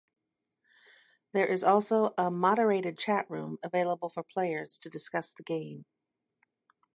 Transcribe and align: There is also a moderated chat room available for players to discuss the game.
There 1.31 1.45
is 1.45 1.63
also 1.63 2.15
a 2.17 2.31
moderated 2.31 2.97
chat 2.97 3.29
room 3.29 3.59
available 3.61 4.09
for 4.09 4.23
players 4.23 4.79
to 4.79 4.89
discuss 4.89 5.31
the 5.33 5.43
game. 5.43 5.85